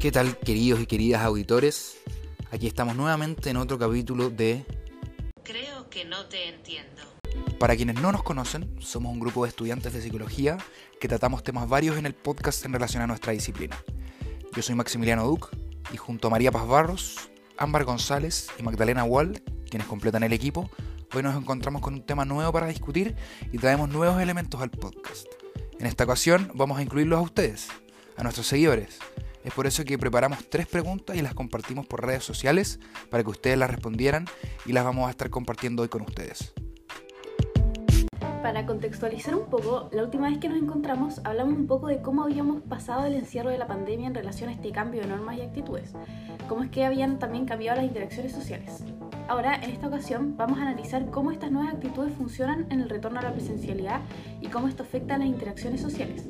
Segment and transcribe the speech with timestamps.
[0.00, 1.98] ¿Qué tal queridos y queridas auditores?
[2.50, 4.64] Aquí estamos nuevamente en otro capítulo de
[5.42, 7.02] Creo que no te entiendo.
[7.58, 10.56] Para quienes no nos conocen, somos un grupo de estudiantes de psicología
[10.98, 13.76] que tratamos temas varios en el podcast en relación a nuestra disciplina.
[14.56, 15.50] Yo soy Maximiliano Duc
[15.92, 20.70] y junto a María Paz Barros, Ámbar González y Magdalena Wall, quienes completan el equipo,
[21.12, 23.16] hoy nos encontramos con un tema nuevo para discutir
[23.52, 25.26] y traemos nuevos elementos al podcast.
[25.78, 27.68] En esta ocasión vamos a incluirlos a ustedes,
[28.16, 28.98] a nuestros seguidores.
[29.42, 32.78] Es por eso que preparamos tres preguntas y las compartimos por redes sociales
[33.10, 34.26] para que ustedes las respondieran
[34.66, 36.52] y las vamos a estar compartiendo hoy con ustedes.
[38.42, 42.22] Para contextualizar un poco, la última vez que nos encontramos hablamos un poco de cómo
[42.24, 45.42] habíamos pasado el encierro de la pandemia en relación a este cambio de normas y
[45.42, 45.92] actitudes,
[46.48, 48.82] cómo es que habían también cambiado las interacciones sociales.
[49.28, 53.20] Ahora, en esta ocasión, vamos a analizar cómo estas nuevas actitudes funcionan en el retorno
[53.20, 54.00] a la presencialidad
[54.40, 56.24] y cómo esto afecta a las interacciones sociales.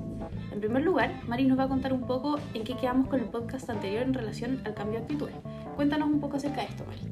[0.53, 3.27] En primer lugar, Mari nos va a contar un poco en qué quedamos con el
[3.27, 5.35] podcast anterior en relación al cambio de actitudes.
[5.77, 7.03] Cuéntanos un poco acerca de esto, Mari.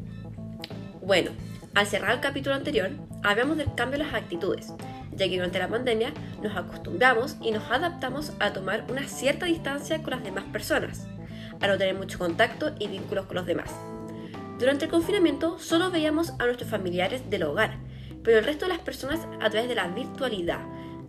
[1.01, 1.31] Bueno,
[1.75, 2.91] al cerrar el capítulo anterior,
[3.23, 4.73] hablamos del cambio de las actitudes,
[5.13, 10.03] ya que durante la pandemia nos acostumbramos y nos adaptamos a tomar una cierta distancia
[10.03, 11.07] con las demás personas,
[11.61, 13.71] a no tener mucho contacto y vínculos con los demás.
[14.59, 17.79] Durante el confinamiento solo veíamos a nuestros familiares del hogar,
[18.25, 20.61] pero el resto de las personas a través de la virtualidad,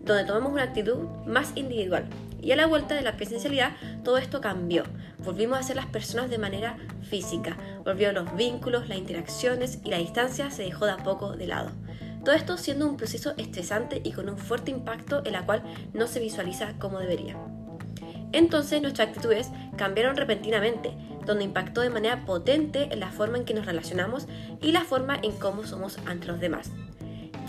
[0.10, 2.06] donde tomamos una actitud más individual.
[2.42, 4.84] Y a la vuelta de la presencialidad todo esto cambió.
[5.24, 7.58] Volvimos a ser las personas de manera física.
[7.86, 11.72] Volvieron los vínculos, las interacciones y la distancia se dejó de a poco de lado.
[12.24, 15.62] Todo esto siendo un proceso estresante y con un fuerte impacto en la cual
[15.94, 17.38] no se visualiza como debería.
[18.32, 20.94] Entonces nuestras actitudes cambiaron repentinamente,
[21.26, 24.28] donde impactó de manera potente en la forma en que nos relacionamos
[24.62, 26.72] y la forma en cómo somos ante los demás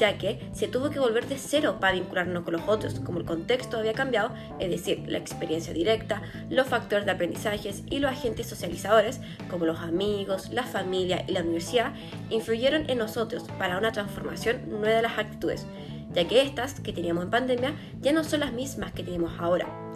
[0.01, 3.27] ya que se tuvo que volver de cero para vincularnos con los otros, como el
[3.27, 8.47] contexto había cambiado, es decir, la experiencia directa, los factores de aprendizajes y los agentes
[8.47, 11.93] socializadores, como los amigos, la familia y la universidad,
[12.31, 15.67] influyeron en nosotros para una transformación nueva de las actitudes,
[16.15, 19.90] ya que estas que teníamos en pandemia ya no son las mismas que tenemos ahora.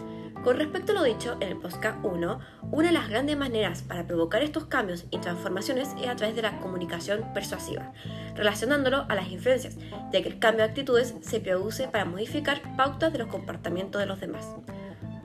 [0.45, 2.39] Con respecto a lo dicho en el podcast 1,
[2.69, 6.43] una de las grandes maneras para provocar estos cambios y transformaciones es a través de
[6.43, 7.93] la comunicación persuasiva,
[8.35, 9.75] relacionándolo a las influencias,
[10.13, 14.05] ya que el cambio de actitudes se produce para modificar pautas de los comportamientos de
[14.05, 14.47] los demás.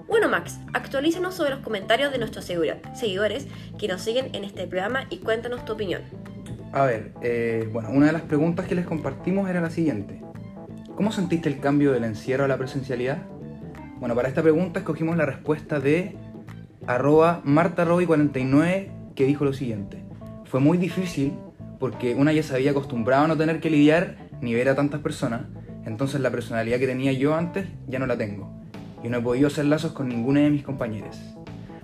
[0.08, 3.46] Bueno Max, actualízanos sobre los comentarios de nuestros seguidores
[3.78, 6.00] que nos siguen en este programa y cuéntanos tu opinión.
[6.72, 10.22] A ver, eh, bueno, una de las preguntas que les compartimos era la siguiente.
[10.96, 13.18] ¿Cómo sentiste el cambio del encierro a la presencialidad?
[14.00, 16.16] Bueno, para esta pregunta escogimos la respuesta de
[16.86, 20.02] arroba martaroy49 que dijo lo siguiente.
[20.46, 21.34] Fue muy difícil
[21.78, 25.00] porque una ya se había acostumbrado a no tener que lidiar ni ver a tantas
[25.02, 25.42] personas,
[25.84, 28.50] entonces la personalidad que tenía yo antes ya no la tengo
[29.04, 31.20] y no he podido hacer lazos con ninguna de mis compañeros.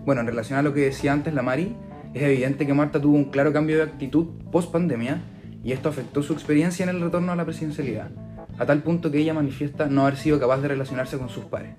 [0.07, 1.77] Bueno, en relación a lo que decía antes la Mari,
[2.15, 5.21] es evidente que Marta tuvo un claro cambio de actitud post pandemia
[5.63, 8.11] y esto afectó su experiencia en el retorno a la presidencialidad,
[8.59, 11.77] a tal punto que ella manifiesta no haber sido capaz de relacionarse con sus pares.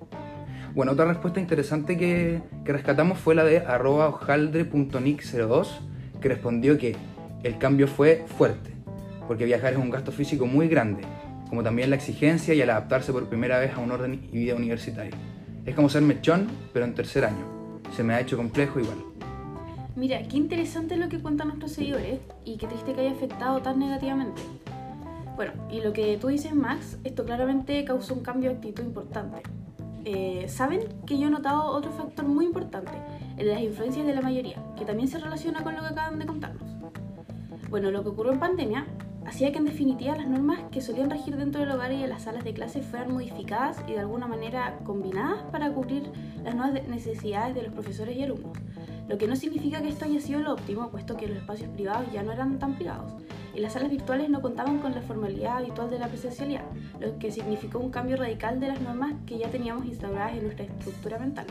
[0.78, 5.66] Bueno, otra respuesta interesante que, rescatamos fue la de arroba hojaldre.nick02,
[6.20, 6.94] que respondió que
[7.42, 8.70] el cambio fue fuerte,
[9.26, 11.02] porque viajar es un gasto físico muy grande,
[11.48, 14.54] como también la exigencia y el adaptarse por primera vez a un orden y vida
[14.54, 15.10] universitario.
[15.66, 17.44] Es como ser mechón, pero en tercer año.
[17.96, 18.98] Se me ha hecho complejo igual.
[19.96, 23.80] Mira, qué interesante lo que cuentan nuestros seguidores y qué triste que haya afectado tan
[23.80, 24.42] negativamente.
[25.34, 29.42] Bueno, y lo que tú dices, Max, esto claramente causó un cambio de actitud importante.
[30.04, 32.92] Eh, saben que yo he notado otro factor muy importante,
[33.36, 36.26] de las influencias de la mayoría, que también se relaciona con lo que acaban de
[36.26, 36.62] contarnos.
[37.70, 38.86] Bueno, lo que ocurrió en pandemia
[39.26, 42.22] hacía que en definitiva las normas que solían regir dentro del hogar y en las
[42.22, 46.10] salas de clase fueran modificadas y de alguna manera combinadas para cubrir
[46.42, 48.56] las nuevas necesidades de los profesores y alumnos.
[49.06, 52.10] Lo que no significa que esto haya sido lo óptimo, puesto que los espacios privados
[52.12, 53.12] ya no eran tan privados
[53.54, 56.64] y las salas virtuales no contaban con la formalidad habitual de la presencialidad,
[57.00, 60.64] lo que significó un cambio radical de las normas que ya teníamos instauradas en nuestra
[60.64, 61.46] estructura mental.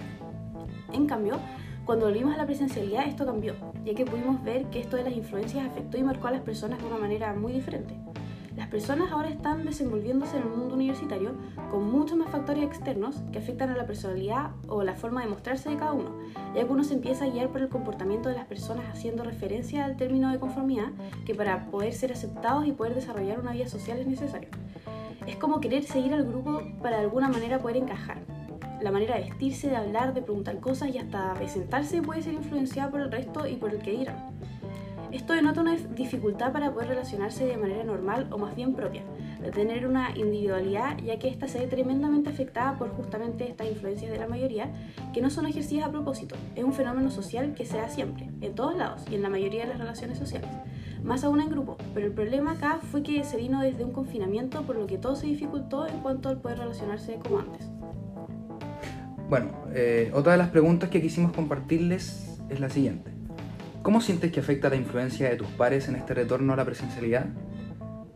[0.93, 1.39] En cambio,
[1.85, 3.55] cuando volvimos a la presencialidad esto cambió,
[3.85, 6.79] ya que pudimos ver que esto de las influencias afectó y marcó a las personas
[6.79, 7.95] de una manera muy diferente.
[8.57, 11.35] Las personas ahora están desenvolviéndose en el mundo universitario
[11.69, 15.69] con muchos más factores externos que afectan a la personalidad o la forma de mostrarse
[15.69, 16.17] de cada uno,
[16.55, 19.85] ya que uno se empieza a guiar por el comportamiento de las personas haciendo referencia
[19.85, 20.87] al término de conformidad
[21.23, 24.49] que para poder ser aceptados y poder desarrollar una vida social es necesario.
[25.27, 28.17] Es como querer seguir al grupo para de alguna manera poder encajar.
[28.81, 32.33] La manera de vestirse, de hablar, de preguntar cosas y hasta de sentarse puede ser
[32.33, 34.35] influenciada por el resto y por el que dirán.
[35.11, 39.03] Esto denota una dificultad para poder relacionarse de manera normal o más bien propia,
[39.41, 44.11] de tener una individualidad ya que ésta se ve tremendamente afectada por justamente estas influencias
[44.11, 44.69] de la mayoría
[45.13, 46.35] que no son ejercidas a propósito.
[46.55, 49.63] Es un fenómeno social que se da siempre, en todos lados y en la mayoría
[49.63, 50.49] de las relaciones sociales,
[51.03, 54.63] más aún en grupo, pero el problema acá fue que se vino desde un confinamiento
[54.63, 57.65] por lo que todo se dificultó en cuanto al poder relacionarse como antes.
[59.29, 63.16] Bueno, eh, otra de las preguntas que quisimos compartirles es la siguiente.
[63.81, 67.27] ¿Cómo sientes que afecta la influencia de tus pares en este retorno a la presencialidad?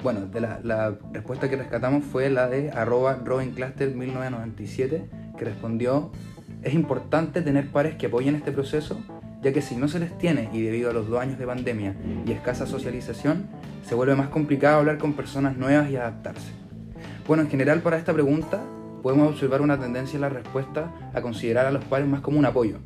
[0.04, 6.12] Bueno, de la, respuesta que rescatamos fue la de arroba robincluster1997, que respondió,
[6.64, 9.00] es importante tener pares que apoyen este proceso,
[9.42, 11.96] ya que si no se les tiene y debido a los dos años de pandemia
[12.26, 13.48] y escasa socialización,
[13.88, 16.52] se vuelve más complicado hablar con personas nuevas y adaptarse.
[17.28, 18.62] Bueno, en general para esta pregunta
[19.02, 22.46] podemos observar una tendencia en la respuesta a considerar a los pares más como un
[22.46, 22.78] apoyo,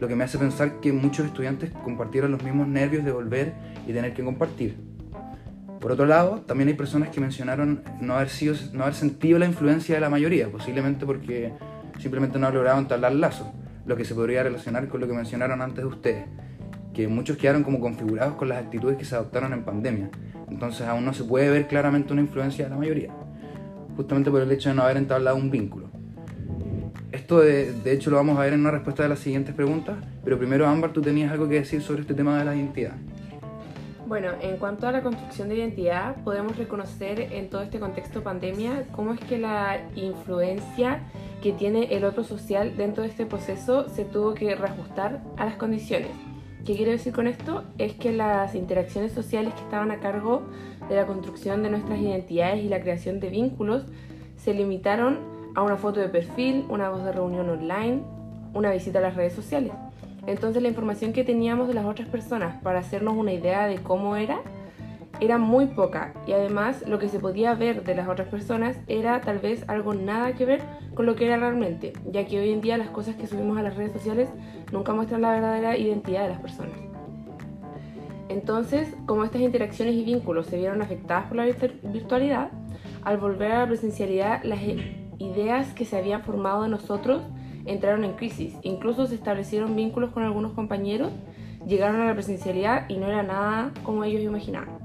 [0.00, 3.52] lo que me hace pensar que muchos estudiantes compartieron los mismos nervios de volver
[3.86, 4.76] y tener que compartir.
[5.78, 9.46] Por otro lado, también hay personas que mencionaron no haber, sido, no haber sentido la
[9.46, 11.52] influencia de la mayoría, posiblemente porque
[11.98, 13.46] simplemente no han logrado entablar lazos,
[13.86, 16.24] lo que se podría relacionar con lo que mencionaron antes de ustedes,
[16.94, 20.10] que muchos quedaron como configurados con las actitudes que se adoptaron en pandemia,
[20.48, 23.12] entonces aún no se puede ver claramente una influencia de la mayoría,
[23.96, 25.99] justamente por el hecho de no haber entablado un vínculo.
[27.30, 30.36] Esto de, hecho lo vamos a ver en una respuesta de las siguientes preguntas, pero
[30.36, 32.94] primero Ámbar, tú tenías algo que decir sobre este tema de la identidad.
[34.08, 38.88] Bueno, en cuanto a la construcción de identidad, podemos reconocer en todo este contexto pandemia
[38.90, 41.04] cómo es que la influencia
[41.40, 45.54] que tiene el otro social dentro de este proceso se tuvo que reajustar a las
[45.54, 46.10] condiciones.
[46.66, 47.62] ¿Qué quiero decir con esto?
[47.78, 50.42] Es que las interacciones sociales que estaban a cargo
[50.88, 53.84] de la construcción de nuestras identidades y la creación de vínculos
[54.36, 58.02] se limitaron a una foto de perfil, una voz de reunión online,
[58.54, 59.72] una visita a las redes sociales.
[60.26, 64.16] Entonces la información que teníamos de las otras personas para hacernos una idea de cómo
[64.16, 64.40] era
[65.20, 69.20] era muy poca y además lo que se podía ver de las otras personas era
[69.20, 70.62] tal vez algo nada que ver
[70.94, 73.62] con lo que era realmente, ya que hoy en día las cosas que subimos a
[73.62, 74.30] las redes sociales
[74.72, 76.74] nunca muestran la verdadera identidad de las personas.
[78.30, 82.50] Entonces, como estas interacciones y vínculos se vieron afectadas por la virtualidad,
[83.02, 84.60] al volver a la presencialidad las
[85.20, 87.22] ideas que se habían formado de nosotros
[87.66, 88.56] entraron en crisis.
[88.62, 91.12] Incluso se establecieron vínculos con algunos compañeros,
[91.66, 94.78] llegaron a la presencialidad y no era nada como ellos imaginaban.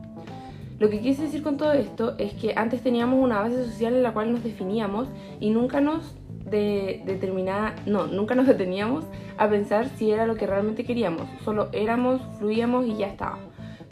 [0.77, 4.03] Lo que quise decir con todo esto es que antes teníamos una base social en
[4.03, 5.07] la cual nos definíamos
[5.39, 6.17] y nunca nos
[6.49, 9.05] de, determinada, no, nunca nos deteníamos
[9.37, 11.27] a pensar si era lo que realmente queríamos.
[11.45, 13.39] Solo éramos, fluíamos y ya estaba.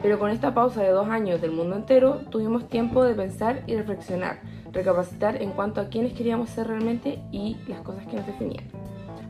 [0.01, 3.75] Pero con esta pausa de dos años del mundo entero, tuvimos tiempo de pensar y
[3.75, 4.41] reflexionar
[4.73, 8.63] recapacitar en cuanto a quiénes queríamos ser realmente y las cosas que nos definían.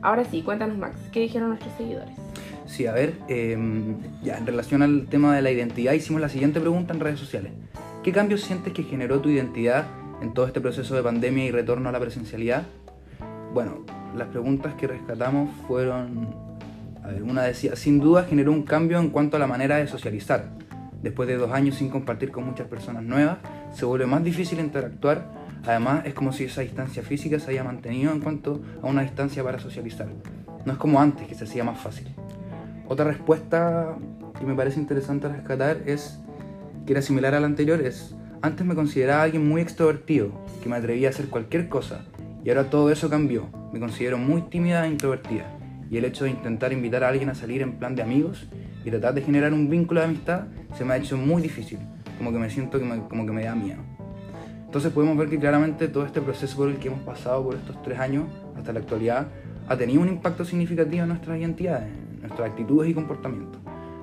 [0.02, 2.14] Ahora sí, cuéntanos Max, ¿qué dijeron nuestros seguidores?
[2.66, 6.60] Sí, a ver, em, ya en relación al tema de la identidad hicimos la siguiente
[6.60, 7.52] pregunta en redes sociales.
[8.02, 9.86] ¿Qué cambios sientes que generó tu identidad
[10.20, 12.64] en todo este proceso de pandemia y retorno a la presencialidad?
[13.52, 13.84] Bueno,
[14.16, 16.34] las preguntas que rescatamos fueron,
[17.02, 19.86] a ver, una decía, sin duda generó un cambio en cuanto a la manera de
[19.86, 20.50] socializar.
[21.02, 23.38] Después de dos años sin compartir con muchas personas nuevas,
[23.74, 25.26] se vuelve más difícil interactuar.
[25.66, 29.42] Además, es como si esa distancia física se haya mantenido en cuanto a una distancia
[29.42, 30.08] para socializar.
[30.64, 32.08] No es como antes, que se hacía más fácil.
[32.88, 33.96] Otra respuesta
[34.38, 36.20] que me parece interesante rescatar es,
[36.86, 40.32] que era similar a la anterior, es, antes me consideraba alguien muy extrovertido,
[40.62, 42.04] que me atrevía a hacer cualquier cosa,
[42.44, 43.48] y ahora todo eso cambió.
[43.72, 45.46] Me considero muy tímida e introvertida,
[45.90, 48.46] y el hecho de intentar invitar a alguien a salir en plan de amigos
[48.84, 50.46] y tratar de generar un vínculo de amistad
[50.76, 51.78] se me ha hecho muy difícil
[52.18, 53.80] como que me siento que me, como que me da miedo.
[54.64, 57.80] Entonces podemos ver que claramente todo este proceso por el que hemos pasado por estos
[57.82, 58.24] tres años
[58.56, 59.28] hasta la actualidad
[59.68, 63.60] ha tenido un impacto significativo en nuestras identidades, en nuestras actitudes y comportamientos,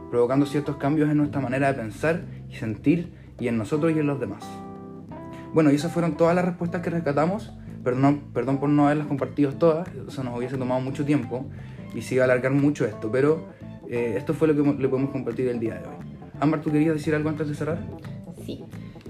[0.10, 4.08] provocando ciertos cambios en nuestra manera de pensar y sentir y en nosotros y en
[4.08, 4.46] los demás.
[5.54, 7.52] Bueno, y esas fueron todas las respuestas que rescatamos.
[7.84, 11.48] Perdón, perdón por no haberlas compartido todas, eso nos hubiese tomado mucho tiempo
[11.96, 13.48] y se iba a alargar mucho esto, pero
[13.90, 16.11] eh, esto fue lo que le podemos compartir el día de hoy.
[16.42, 17.78] Ámbar, ¿tú querías decir algo antes de cerrar?
[18.44, 18.64] Sí.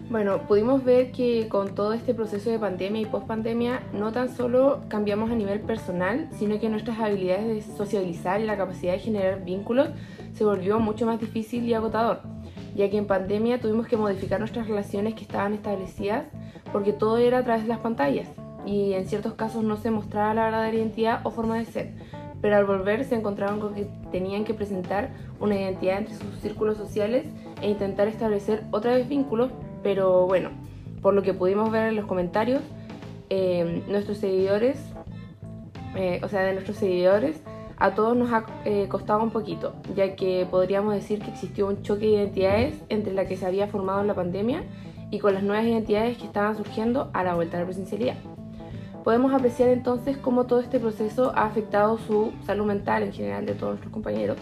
[0.09, 4.81] Bueno, pudimos ver que con todo este proceso de pandemia y post-pandemia, no tan solo
[4.89, 9.45] cambiamos a nivel personal, sino que nuestras habilidades de socializar y la capacidad de generar
[9.45, 9.87] vínculos
[10.33, 12.19] se volvió mucho más difícil y agotador,
[12.75, 16.25] ya que en pandemia tuvimos que modificar nuestras relaciones que estaban establecidas
[16.73, 18.27] porque todo era a través de las pantallas
[18.65, 21.93] y en ciertos casos no se mostraba la verdadera identidad o forma de ser
[22.41, 26.77] pero al volver se encontraron con que tenían que presentar una identidad entre sus círculos
[26.77, 27.25] sociales
[27.61, 29.51] e intentar establecer otra vez vínculos,
[29.83, 30.49] pero bueno,
[31.01, 32.61] por lo que pudimos ver en los comentarios,
[33.29, 34.77] eh, nuestros seguidores,
[35.95, 37.41] eh, o sea, de nuestros seguidores,
[37.77, 41.81] a todos nos ha eh, costado un poquito, ya que podríamos decir que existió un
[41.81, 44.63] choque de identidades entre la que se había formado en la pandemia
[45.09, 48.17] y con las nuevas identidades que estaban surgiendo a la vuelta a la presencialidad.
[49.03, 53.53] Podemos apreciar entonces cómo todo este proceso ha afectado su salud mental en general de
[53.53, 54.37] todos nuestros compañeros.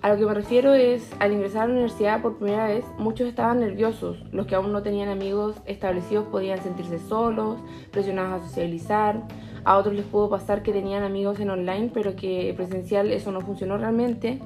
[0.00, 3.28] A lo que me refiero es, al ingresar a la universidad por primera vez, muchos
[3.28, 4.24] estaban nerviosos.
[4.32, 7.60] Los que aún no tenían amigos establecidos podían sentirse solos,
[7.92, 9.22] presionados a socializar.
[9.62, 13.42] A otros les pudo pasar que tenían amigos en online, pero que presencial eso no
[13.42, 14.40] funcionó realmente.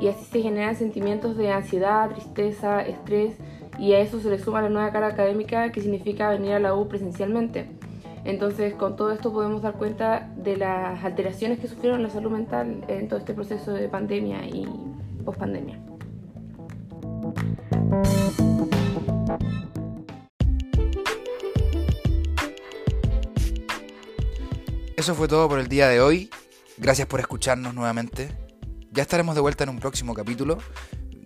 [0.00, 3.36] Y así se generan sentimientos de ansiedad, tristeza, estrés,
[3.78, 6.74] y a eso se le suma la nueva cara académica que significa venir a la
[6.74, 7.79] U presencialmente.
[8.24, 12.84] Entonces, con todo esto podemos dar cuenta de las alteraciones que sufrieron la salud mental
[12.88, 14.66] en todo este proceso de pandemia y
[15.24, 15.80] pospandemia.
[24.96, 26.28] Eso fue todo por el día de hoy.
[26.76, 28.28] Gracias por escucharnos nuevamente.
[28.92, 30.58] Ya estaremos de vuelta en un próximo capítulo.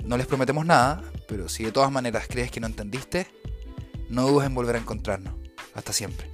[0.04, 3.26] No les prometemos nada, pero si de todas maneras crees que no entendiste,
[4.10, 5.34] no dudes en volver a encontrarnos.
[5.74, 6.33] Hasta siempre.